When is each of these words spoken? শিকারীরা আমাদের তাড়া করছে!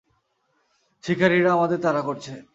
শিকারীরা 1.03 1.49
আমাদের 1.53 1.79
তাড়া 1.81 2.01
করছে! 2.07 2.33